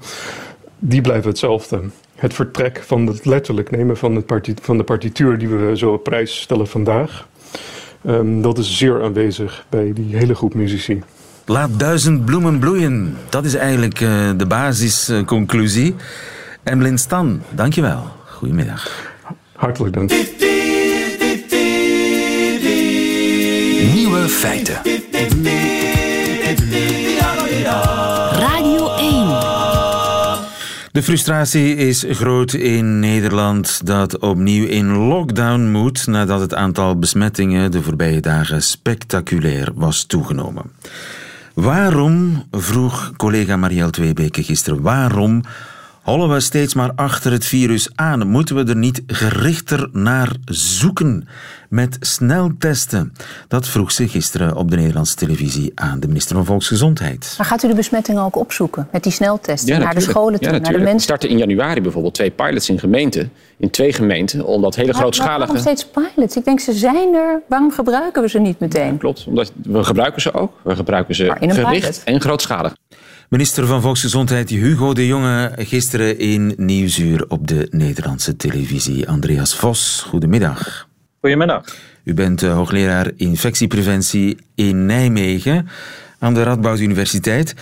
[0.79, 1.81] die blijven hetzelfde.
[2.15, 5.93] Het vertrek van het letterlijk nemen van, het parti- van de partituur die we zo
[5.93, 7.29] op prijs stellen vandaag,
[8.05, 11.03] ehm, dat is zeer aanwezig bij die hele groep muzici.
[11.47, 13.17] Laat duizend bloemen bloeien.
[13.29, 15.95] Dat is eigenlijk eh, de basisconclusie.
[16.63, 18.03] Emlyn Stan, dankjewel.
[18.25, 19.13] Goedemiddag.
[19.53, 20.11] Hartelijk dank.
[24.45, 24.81] Feiten.
[28.39, 29.27] Radio 1.
[30.93, 37.71] De frustratie is groot in Nederland dat opnieuw in lockdown moet nadat het aantal besmettingen
[37.71, 40.73] de voorbije dagen spectaculair was toegenomen.
[41.55, 45.43] Waarom, vroeg collega Marielle Tweebeke gisteren, waarom
[46.05, 48.27] hollen we steeds maar achter het virus aan?
[48.29, 51.29] Moeten we er niet gerichter naar zoeken
[51.69, 53.13] met sneltesten?
[53.49, 57.35] Dat vroeg ze gisteren op de Nederlandse televisie aan de minister van Volksgezondheid.
[57.39, 59.81] Maar gaat u de besmettingen ook opzoeken met die sneltesten?
[59.81, 60.85] naar de scholen toe, ja, naar de natuurlijk.
[60.85, 61.01] We mensen?
[61.03, 63.33] starten in januari bijvoorbeeld twee pilots in gemeenten.
[63.57, 64.47] In twee gemeenten.
[64.47, 65.39] Omdat hele Waar- grootschalige...
[65.53, 66.37] Waarom steeds pilots?
[66.37, 67.43] Ik denk, ze zijn er.
[67.49, 68.99] Waarom gebruiken we ze niet meteen?
[68.99, 70.53] Klopt, omdat we gebruiken ze ook.
[70.63, 72.03] We gebruiken ze Maar gericht pilot.
[72.05, 72.75] en grootschalig.
[73.35, 79.09] Minister van Volksgezondheid Hugo de Jonge gisteren in Nieuwsuur op de Nederlandse televisie.
[79.09, 80.89] Andreas Vos, goedemiddag.
[81.21, 81.65] Goedemiddag.
[82.05, 85.69] U bent eh, hoogleraar infectiepreventie in Nijmegen
[86.19, 87.55] aan de Radboud Universiteit.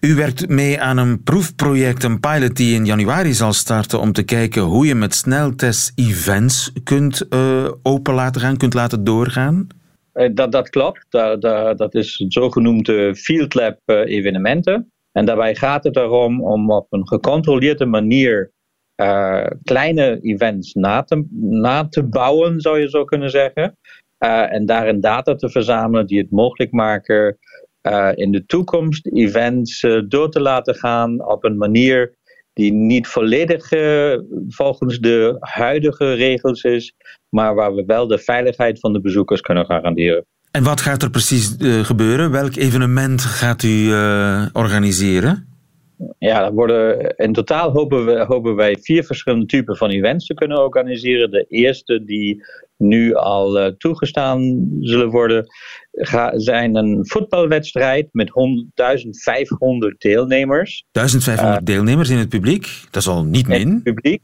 [0.00, 4.22] U werkt mee aan een proefproject, een pilot die in januari zal starten om te
[4.22, 9.66] kijken hoe je met sneltest events kunt eh, open laten gaan, kunt laten doorgaan.
[10.12, 11.06] Eh, Dat, dat klopt.
[11.08, 14.90] Dat, dat, dat is het zogenoemde Field Lab evenementen.
[15.12, 18.52] En daarbij gaat het erom om op een gecontroleerde manier
[19.00, 23.76] eh, kleine events na te, na te bouwen, zou je zo kunnen zeggen.
[24.18, 27.38] Eh, en daarin data te verzamelen die het mogelijk maken
[27.80, 32.14] eh, in de toekomst events door te laten gaan op een manier
[32.52, 33.68] die niet volledig
[34.48, 36.94] volgens de huidige regels is,
[37.28, 40.26] maar waar we wel de veiligheid van de bezoekers kunnen garanderen.
[40.50, 42.30] En wat gaat er precies eh, gebeuren?
[42.30, 45.50] Welk evenement gaat u eh, organiseren?
[46.18, 50.34] ja, er worden, in totaal hopen, we, hopen wij vier verschillende typen van events te
[50.34, 51.30] kunnen organiseren.
[51.30, 52.44] De eerste die
[52.76, 55.46] nu al uh, toegestaan zullen worden,
[55.92, 58.30] ga, zijn een voetbalwedstrijd met
[58.74, 60.84] 1500 deelnemers.
[60.90, 62.68] 1500 uh, deelnemers in het publiek?
[62.90, 63.60] Dat is al niet min.
[63.60, 64.22] In het publiek.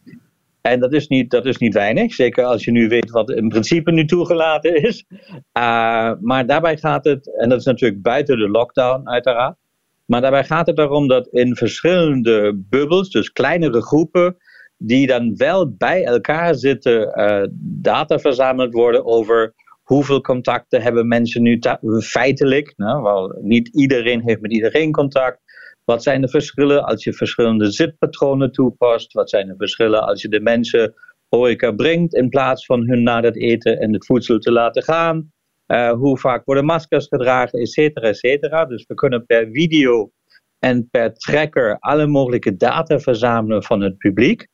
[0.70, 3.48] En dat is, niet, dat is niet weinig, zeker als je nu weet wat in
[3.48, 5.05] principe nu toegelaten is.
[5.11, 9.57] Uh, maar daarbij gaat het, en dat is natuurlijk buiten de lockdown uiteraard,
[10.05, 14.37] maar daarbij gaat het erom dat in verschillende bubbels, dus kleinere groepen,
[14.76, 21.42] die dan wel bij elkaar zitten, uh, data verzameld worden over hoeveel contacten hebben mensen
[21.42, 21.59] nu
[22.02, 22.72] feitelijk.
[22.76, 25.38] Nou, niet iedereen heeft met iedereen contact.
[25.87, 29.12] Wat zijn de verschillen als je verschillende zitpatronen toepast?
[29.12, 30.94] Wat zijn de verschillen als je de mensen
[31.29, 35.33] horeca brengt in plaats van hun na het eten en het voedsel te laten gaan?
[35.66, 38.64] Uh, hoe vaak worden maskers gedragen, et cetera, et cetera.
[38.64, 40.11] Dus we kunnen per video
[40.59, 44.46] en per tracker alle mogelijke data verzamelen van het publiek.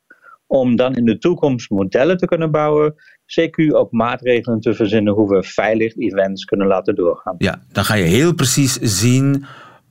[0.47, 2.95] Om dan in de toekomst modellen te kunnen bouwen.
[3.40, 7.35] CQ ook maatregelen te verzinnen hoe we veilig events kunnen laten doorgaan.
[7.38, 9.45] Ja, dan ga je heel precies zien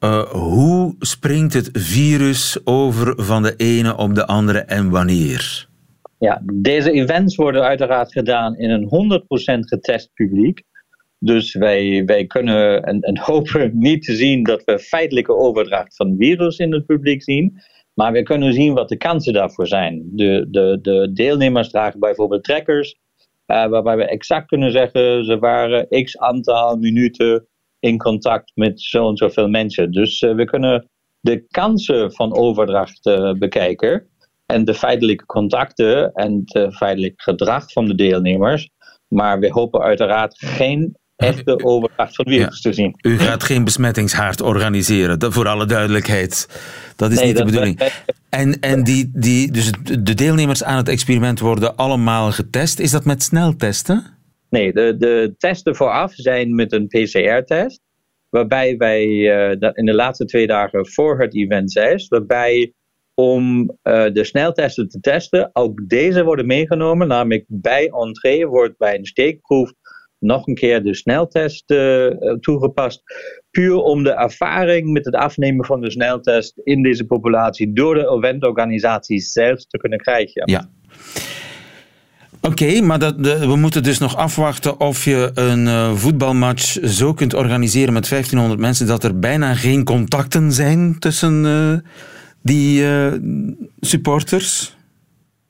[0.04, 5.70] uh, hoe springt het virus over van de ene op de andere en wanneer?
[6.18, 9.22] Ja, deze events worden uiteraard gedaan in een
[9.58, 10.64] 100% getest publiek.
[11.20, 16.16] Dus wij, wij kunnen en, en hopen niet te zien dat we feitelijke overdracht van
[16.18, 17.62] virus in het publiek zien.
[17.94, 20.10] Maar we kunnen zien wat de kansen daarvoor zijn.
[20.12, 22.96] De, de, de deelnemers dragen bijvoorbeeld trackers.
[23.48, 27.48] Uh, waarbij we exact kunnen zeggen, ze waren x aantal minuten
[27.82, 29.92] in contact met zo en zoveel mensen.
[29.92, 30.90] Dus uh, we kunnen
[31.20, 34.08] de kansen van overdracht uh, bekijken.
[34.46, 38.70] En de feitelijke contacten en het feitelijk gedrag van de deelnemers.
[39.08, 42.96] Maar we hopen uiteraard geen echte overdracht van virus te zien.
[43.02, 46.48] U gaat geen besmettingshaard organiseren, dat voor alle duidelijkheid.
[46.96, 47.80] Dat is nee, niet de bedoeling.
[48.30, 52.80] En, en die, die, dus de deelnemers aan het experiment worden allemaal getest.
[52.80, 54.20] Is dat met sneltesten?
[54.52, 57.82] Nee, de, de testen vooraf zijn met een PCR-test.
[58.30, 62.06] Waarbij wij uh, in de laatste twee dagen voor het event zijn.
[62.08, 62.74] Waarbij
[63.14, 67.08] om uh, de sneltesten te testen, ook deze worden meegenomen.
[67.08, 69.74] Namelijk bij entree wordt bij een steekproef
[70.20, 72.08] nog een keer de sneltest uh,
[72.40, 73.02] toegepast.
[73.52, 78.10] Puur om de ervaring met het afnemen van de sneltest in deze populatie door de
[78.10, 80.52] eventorganisatie zelf te kunnen krijgen.
[80.52, 80.70] Ja.
[82.42, 87.34] Oké, maar dat, we moeten dus nog afwachten of je een uh, voetbalmatch zo kunt
[87.34, 91.78] organiseren met 1500 mensen dat er bijna geen contacten zijn tussen uh,
[92.42, 93.14] die uh,
[93.80, 94.76] supporters.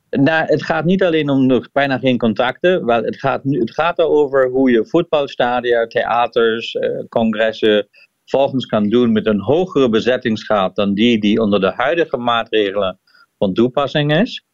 [0.10, 2.86] Nou, het gaat niet alleen om nog bijna geen contacten.
[2.86, 6.78] Maar het, gaat, het gaat erover hoe je voetbalstadia, theaters,
[7.10, 7.88] congressen
[8.26, 13.00] volgens kan doen met een hogere bezettingsgraad dan die die onder de huidige maatregelen
[13.38, 14.46] van toepassing is.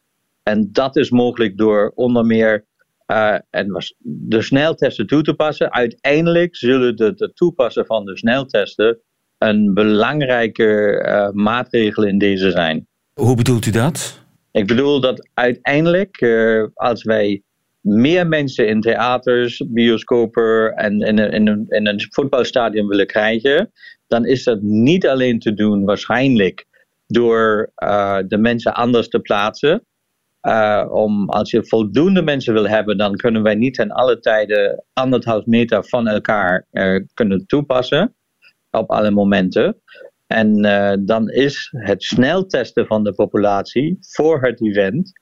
[0.48, 2.64] En dat is mogelijk door onder meer
[3.06, 5.72] uh, en de sneltesten toe te passen.
[5.72, 9.00] Uiteindelijk zullen de, de toepassen van de sneltesten
[9.38, 12.86] een belangrijke uh, maatregel in deze zijn.
[13.14, 14.20] Hoe bedoelt u dat?
[14.52, 17.42] Ik bedoel dat uiteindelijk, uh, als wij
[17.80, 23.72] meer mensen in theaters, bioscopen en in een, in, een, in een voetbalstadion willen krijgen,
[24.06, 26.66] dan is dat niet alleen te doen waarschijnlijk
[27.06, 27.72] door
[28.26, 29.82] de mensen anders te plaatsen,
[30.42, 34.84] uh, om, als je voldoende mensen wil hebben, dan kunnen wij niet in alle tijden
[34.92, 36.66] anderhalf meter van elkaar
[37.14, 38.14] kunnen toepassen
[38.70, 39.76] op alle momenten.
[40.26, 45.12] En uh, dan is het snel testen van de populatie voor het event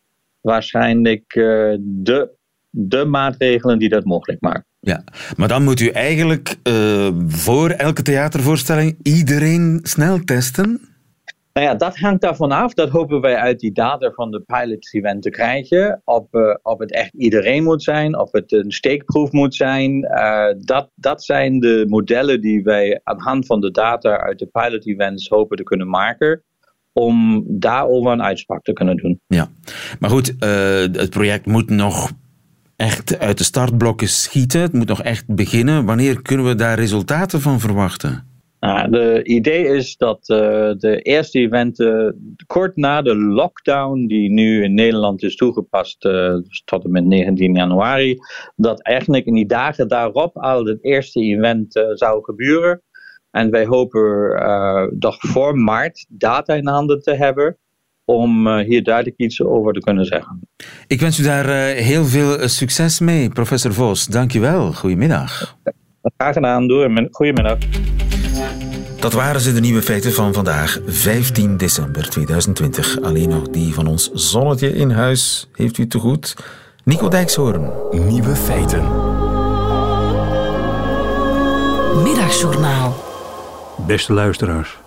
[0.40, 1.32] waarschijnlijk
[1.80, 2.30] de,
[2.70, 4.66] de maatregelen die dat mogelijk maken.
[4.80, 5.04] Ja,
[5.36, 6.56] maar dan moet u eigenlijk
[7.28, 10.95] voor elke theatervoorstelling iedereen snel testen?
[11.56, 12.74] Nou ja, dat hangt daarvan af.
[12.74, 16.02] Dat hopen wij uit die data van de pilot event te krijgen.
[16.04, 16.24] Of,
[16.62, 20.04] of het echt iedereen moet zijn, of het een steekproef moet zijn.
[20.04, 24.46] Uh, dat, dat zijn de modellen die wij aan hand van de data uit de
[24.46, 26.42] pilot events hopen te kunnen maken.
[26.92, 29.20] Om daarover een uitspraak te kunnen doen.
[29.26, 29.48] Ja,
[30.00, 32.10] maar goed, uh, het project moet nog
[32.76, 34.60] echt uit de startblokken schieten.
[34.60, 35.84] Het moet nog echt beginnen.
[35.84, 38.35] Wanneer kunnen we daar resultaten van verwachten?
[38.60, 40.38] Nou, de idee is dat uh,
[40.78, 42.16] de eerste eventen
[42.46, 47.54] kort na de lockdown die nu in Nederland is toegepast uh, tot en met 19
[47.54, 48.18] januari,
[48.56, 52.82] dat eigenlijk in die dagen daarop al het eerste event uh, zou gebeuren.
[53.30, 57.56] En wij hopen toch voor maart data in handen te hebben
[58.04, 60.48] om hier duidelijk iets over te kunnen zeggen.
[60.86, 64.06] Ik wens u daar heel veel succes mee, professor Vos.
[64.06, 64.72] Dank je wel.
[64.72, 65.56] Goedemiddag.
[66.16, 66.68] Graag gedaan.
[66.68, 67.08] Doei.
[67.10, 67.58] Goedemiddag.
[69.00, 73.00] Dat waren ze, de nieuwe feiten van vandaag, 15 december 2020.
[73.00, 75.48] Alleen nog die van ons zonnetje in huis.
[75.52, 76.36] Heeft u te goed?
[76.84, 77.70] Nico Dijkshoorn.
[78.06, 78.82] Nieuwe feiten.
[82.02, 83.04] Middagjournaal.
[83.86, 84.78] Beste luisteraars.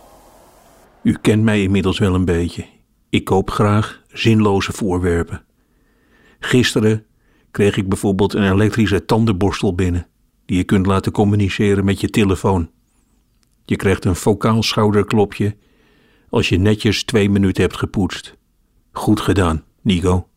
[1.03, 2.65] U kent mij inmiddels wel een beetje.
[3.09, 5.43] Ik koop graag zinloze voorwerpen.
[6.39, 7.05] Gisteren
[7.51, 10.07] kreeg ik bijvoorbeeld een elektrische tandenborstel binnen,
[10.45, 12.69] die je kunt laten communiceren met je telefoon.
[13.69, 15.55] Je krijgt een vocaal schouderklopje
[16.29, 18.37] als je netjes twee minuten hebt gepoetst.
[18.91, 20.27] Goed gedaan, Nico.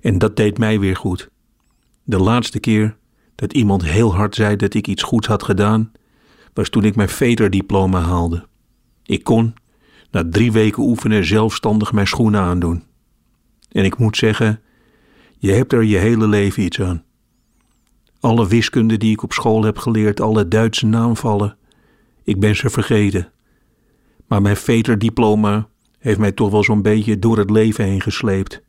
[0.00, 1.30] En dat deed mij weer goed.
[2.02, 2.96] De laatste keer
[3.34, 5.92] dat iemand heel hard zei dat ik iets goeds had gedaan,
[6.54, 8.46] was toen ik mijn veterdiploma haalde.
[9.02, 9.54] Ik kon,
[10.10, 12.84] na drie weken oefenen, zelfstandig mijn schoenen aandoen.
[13.68, 14.60] En ik moet zeggen,
[15.38, 17.04] je hebt er je hele leven iets aan.
[18.20, 21.56] Alle wiskunde die ik op school heb geleerd, alle Duitse naamvallen,
[22.24, 23.32] ik ben ze vergeten.
[24.26, 25.68] Maar mijn veterdiploma
[25.98, 28.62] heeft mij toch wel zo'n beetje door het leven heen gesleept.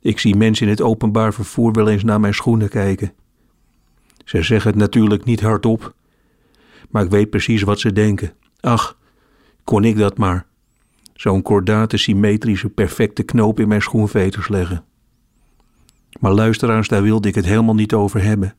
[0.00, 3.12] Ik zie mensen in het openbaar vervoer wel eens naar mijn schoenen kijken.
[4.24, 5.94] Ze zeggen het natuurlijk niet hardop,
[6.90, 8.32] maar ik weet precies wat ze denken.
[8.60, 8.98] Ach,
[9.64, 10.46] kon ik dat maar.
[11.14, 14.84] Zo'n kordate, symmetrische, perfecte knoop in mijn schoenveters leggen.
[16.20, 18.54] Maar luisteraars, daar wilde ik het helemaal niet over hebben.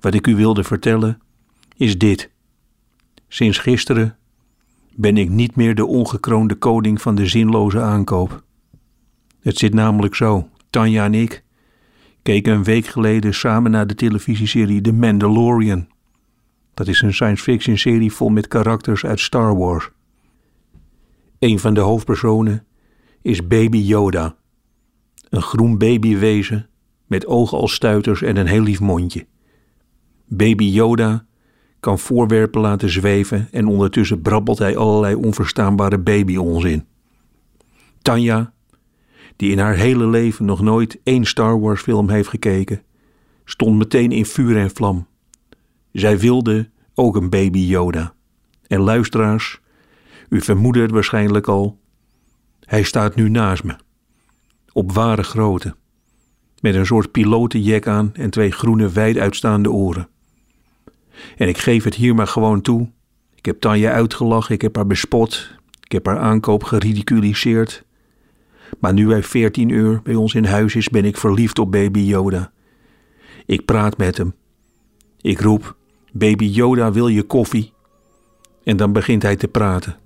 [0.00, 1.20] Wat ik u wilde vertellen
[1.76, 2.30] is dit.
[3.32, 4.16] Sinds gisteren
[4.94, 8.44] ben ik niet meer de ongekroonde koning van de zinloze aankoop.
[9.40, 11.44] Het zit namelijk zo: Tanja en ik
[12.22, 15.88] keken een week geleden samen naar de televisieserie The Mandalorian.
[16.74, 19.90] Dat is een science fiction serie vol met karakters uit Star Wars.
[21.38, 22.66] Een van de hoofdpersonen
[23.22, 24.36] is Baby Yoda.
[25.28, 26.68] Een groen babywezen
[27.06, 29.26] met ogen als stuiters en een heel lief mondje.
[30.26, 31.26] Baby Yoda
[31.82, 36.84] kan voorwerpen laten zweven en ondertussen brabbelt hij allerlei onverstaanbare babyonzin.
[38.02, 38.52] Tanja,
[39.36, 42.82] die in haar hele leven nog nooit één Star Wars film heeft gekeken,
[43.44, 45.06] stond meteen in vuur en vlam.
[45.92, 48.14] Zij wilde ook een baby Yoda.
[48.66, 49.60] En luisteraars,
[50.28, 51.78] u vermoedde het waarschijnlijk al,
[52.60, 53.76] hij staat nu naast me.
[54.72, 55.74] Op ware grootte.
[56.60, 60.08] Met een soort pilotenjek aan en twee groene wijd uitstaande oren.
[61.36, 62.88] En ik geef het hier maar gewoon toe.
[63.34, 65.50] Ik heb Tanja uitgelachen, ik heb haar bespot,
[65.80, 67.84] ik heb haar aankoop geridiculiseerd.
[68.78, 72.00] Maar nu hij veertien uur bij ons in huis is, ben ik verliefd op baby
[72.00, 72.52] Yoda.
[73.46, 74.34] Ik praat met hem.
[75.20, 75.76] Ik roep,
[76.12, 77.72] baby Yoda wil je koffie?
[78.64, 79.96] En dan begint hij te praten.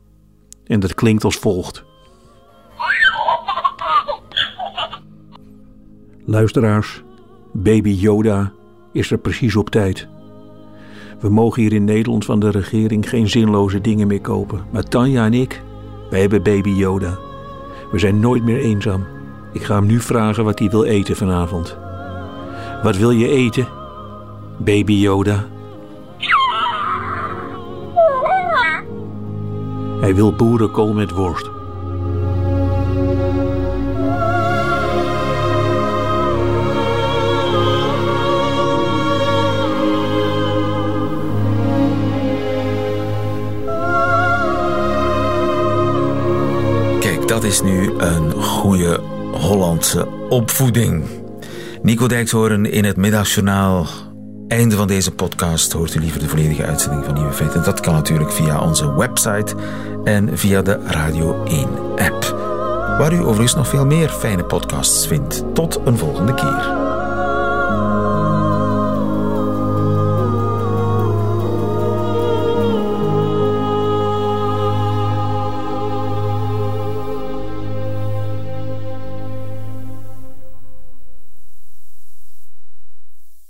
[0.67, 1.85] En dat klinkt als volgt.
[6.25, 7.03] Luisteraars,
[7.53, 8.53] baby Yoda
[8.93, 10.09] is er precies op tijd.
[11.21, 14.65] We mogen hier in Nederland van de regering geen zinloze dingen meer kopen.
[14.71, 15.63] Maar Tanja en ik,
[16.11, 17.19] wij hebben baby Yoda.
[17.93, 19.05] We zijn nooit meer eenzaam.
[19.53, 21.79] Ik ga hem nu vragen wat hij wil eten vanavond.
[22.83, 23.67] Wat wil je eten,
[24.57, 25.45] baby Yoda?
[30.01, 31.56] Hij wil boerenkool met worst.
[47.27, 49.01] Dat is nu een goede
[49.33, 51.05] Hollandse opvoeding.
[51.83, 53.87] Nico Dijkshoorn in het middagjournaal.
[54.49, 57.65] Einde van deze podcast hoort u liever de volledige uitzending van Nieuwe Feiten.
[57.65, 59.55] Dat kan natuurlijk via onze website
[60.05, 62.35] en via de Radio 1 app.
[62.99, 65.45] Waar u overigens nog veel meer fijne podcasts vindt.
[65.55, 66.86] Tot een volgende keer.